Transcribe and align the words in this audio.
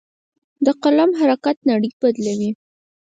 د 0.65 0.67
قلم 0.83 1.09
حرکت 1.19 1.57
نړۍ 1.69 1.89
بدلوي. 2.01 2.51